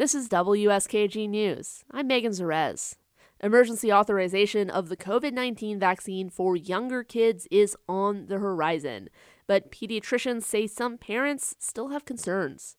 This 0.00 0.14
is 0.14 0.30
WSKG 0.30 1.28
News. 1.28 1.84
I'm 1.90 2.06
Megan 2.06 2.32
Zerez. 2.32 2.94
Emergency 3.42 3.92
authorization 3.92 4.70
of 4.70 4.88
the 4.88 4.96
COVID 4.96 5.34
19 5.34 5.78
vaccine 5.78 6.30
for 6.30 6.56
younger 6.56 7.04
kids 7.04 7.46
is 7.50 7.76
on 7.86 8.28
the 8.28 8.38
horizon, 8.38 9.10
but 9.46 9.70
pediatricians 9.70 10.44
say 10.44 10.66
some 10.66 10.96
parents 10.96 11.54
still 11.58 11.88
have 11.88 12.06
concerns. 12.06 12.78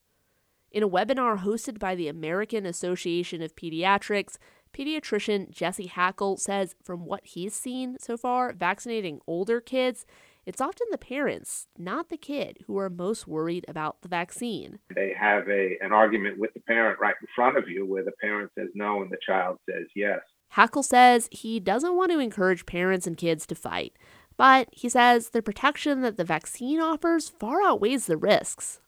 In 0.71 0.81
a 0.81 0.89
webinar 0.89 1.43
hosted 1.43 1.77
by 1.77 1.93
the 1.93 2.07
American 2.07 2.65
Association 2.65 3.43
of 3.43 3.55
Pediatrics, 3.55 4.37
pediatrician 4.73 5.51
Jesse 5.51 5.89
Hackell 5.89 6.39
says 6.39 6.73
from 6.81 7.05
what 7.05 7.23
he's 7.23 7.53
seen 7.53 7.97
so 7.99 8.17
far, 8.17 8.51
vaccinating 8.51 9.19
older 9.27 9.61
kids 9.61 10.07
it's 10.45 10.61
often 10.61 10.87
the 10.89 10.97
parents, 10.97 11.67
not 11.77 12.09
the 12.09 12.17
kid, 12.17 12.59
who 12.65 12.77
are 12.77 12.89
most 12.89 13.27
worried 13.27 13.65
about 13.67 14.01
the 14.01 14.07
vaccine. 14.07 14.79
They 14.95 15.13
have 15.17 15.47
a 15.47 15.77
an 15.81 15.91
argument 15.91 16.39
with 16.39 16.53
the 16.53 16.61
parent 16.61 16.99
right 16.99 17.15
in 17.21 17.27
front 17.35 17.57
of 17.57 17.69
you 17.69 17.85
where 17.85 18.03
the 18.03 18.13
parent 18.21 18.51
says 18.57 18.69
no 18.73 19.01
and 19.01 19.11
the 19.11 19.17
child 19.25 19.57
says 19.69 19.85
yes. 19.95 20.19
Hackell 20.55 20.83
says 20.83 21.29
he 21.31 21.59
doesn't 21.59 21.95
want 21.95 22.11
to 22.11 22.19
encourage 22.19 22.65
parents 22.65 23.07
and 23.07 23.15
kids 23.15 23.45
to 23.47 23.55
fight, 23.55 23.93
but 24.35 24.67
he 24.71 24.89
says 24.89 25.29
the 25.29 25.41
protection 25.41 26.01
that 26.01 26.17
the 26.17 26.23
vaccine 26.23 26.81
offers 26.81 27.29
far 27.29 27.61
outweighs 27.61 28.07
the 28.07 28.17
risks. 28.17 28.81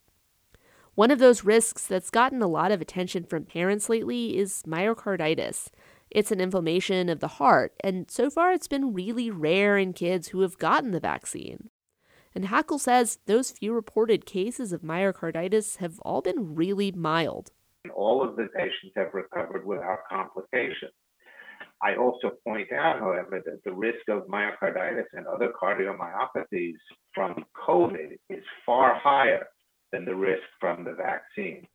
One 0.95 1.09
of 1.09 1.19
those 1.19 1.43
risks 1.43 1.87
that's 1.87 2.09
gotten 2.09 2.41
a 2.41 2.47
lot 2.47 2.71
of 2.71 2.81
attention 2.81 3.23
from 3.23 3.45
parents 3.45 3.89
lately 3.89 4.37
is 4.37 4.63
myocarditis. 4.67 5.69
It's 6.13 6.31
an 6.31 6.39
inflammation 6.39 7.09
of 7.09 7.21
the 7.21 7.27
heart, 7.27 7.73
and 7.83 8.09
so 8.09 8.29
far 8.29 8.51
it's 8.51 8.67
been 8.67 8.93
really 8.93 9.31
rare 9.31 9.79
in 9.79 9.93
kids 9.93 10.27
who 10.27 10.41
have 10.41 10.59
gotten 10.59 10.91
the 10.91 10.99
vaccine. 10.99 11.71
And 12.35 12.45
Hackell 12.45 12.79
says 12.79 13.17
those 13.25 13.49
few 13.49 13.73
reported 13.73 14.23
cases 14.27 14.71
of 14.71 14.81
myocarditis 14.81 15.77
have 15.77 15.99
all 16.01 16.21
been 16.21 16.53
really 16.53 16.91
mild. 16.91 17.51
All 17.95 18.23
of 18.23 18.35
the 18.35 18.47
patients 18.55 18.93
have 18.95 19.13
recovered 19.15 19.65
without 19.65 19.99
complications. 20.07 20.93
I 21.81 21.95
also 21.95 22.31
point 22.47 22.71
out, 22.71 22.99
however, 22.99 23.41
that 23.43 23.63
the 23.65 23.73
risk 23.73 24.07
of 24.07 24.27
myocarditis 24.27 25.07
and 25.13 25.25
other 25.25 25.51
cardiomyopathies 25.59 26.77
from 27.13 27.43
COVID 27.67 28.17
is 28.29 28.43
far 28.67 28.99
higher 28.99 29.47
than 29.91 30.05
the 30.05 30.15
risk 30.15 30.43
from 30.59 30.83
the 30.83 30.93
vaccine. 30.93 31.67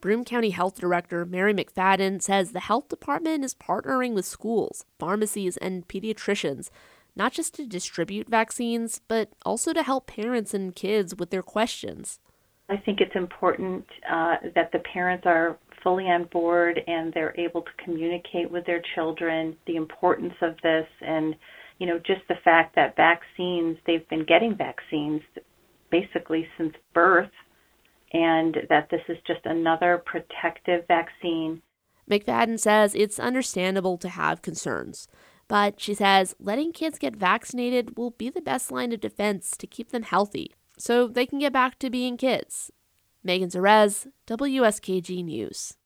Broome 0.00 0.24
County 0.24 0.50
Health 0.50 0.78
Director 0.78 1.24
Mary 1.24 1.52
McFadden 1.52 2.22
says 2.22 2.52
the 2.52 2.60
health 2.60 2.88
department 2.88 3.44
is 3.44 3.56
partnering 3.56 4.14
with 4.14 4.24
schools, 4.24 4.84
pharmacies, 5.00 5.56
and 5.56 5.88
pediatricians, 5.88 6.70
not 7.16 7.32
just 7.32 7.54
to 7.54 7.66
distribute 7.66 8.28
vaccines, 8.28 9.00
but 9.08 9.32
also 9.44 9.72
to 9.72 9.82
help 9.82 10.06
parents 10.06 10.54
and 10.54 10.76
kids 10.76 11.16
with 11.16 11.30
their 11.30 11.42
questions. 11.42 12.20
I 12.68 12.76
think 12.76 13.00
it's 13.00 13.16
important 13.16 13.86
uh, 14.08 14.36
that 14.54 14.70
the 14.72 14.78
parents 14.78 15.24
are 15.26 15.58
fully 15.82 16.04
on 16.04 16.24
board 16.24 16.78
and 16.86 17.12
they're 17.12 17.34
able 17.38 17.62
to 17.62 17.84
communicate 17.84 18.52
with 18.52 18.66
their 18.66 18.82
children 18.94 19.56
the 19.66 19.76
importance 19.76 20.34
of 20.42 20.54
this 20.62 20.86
and 21.00 21.34
you 21.78 21.86
know 21.86 21.98
just 21.98 22.20
the 22.28 22.34
fact 22.44 22.74
that 22.74 22.96
vaccines 22.96 23.78
they've 23.86 24.08
been 24.08 24.24
getting 24.24 24.56
vaccines 24.56 25.22
basically 25.90 26.46
since 26.58 26.74
birth 26.92 27.30
and 28.12 28.56
that 28.68 28.88
this 28.90 29.02
is 29.08 29.18
just 29.26 29.40
another 29.44 30.02
protective 30.04 30.86
vaccine. 30.86 31.62
McFadden 32.10 32.58
says 32.58 32.94
it's 32.94 33.20
understandable 33.20 33.98
to 33.98 34.08
have 34.08 34.42
concerns, 34.42 35.08
but 35.46 35.80
she 35.80 35.94
says 35.94 36.34
letting 36.40 36.72
kids 36.72 36.98
get 36.98 37.16
vaccinated 37.16 37.96
will 37.96 38.10
be 38.10 38.30
the 38.30 38.40
best 38.40 38.70
line 38.70 38.92
of 38.92 39.00
defense 39.00 39.56
to 39.56 39.66
keep 39.66 39.90
them 39.90 40.02
healthy 40.02 40.54
so 40.78 41.08
they 41.08 41.26
can 41.26 41.38
get 41.38 41.52
back 41.52 41.78
to 41.78 41.90
being 41.90 42.16
kids. 42.16 42.70
Megan 43.24 43.50
Zerez, 43.50 44.06
WSKG 44.26 45.24
News. 45.24 45.77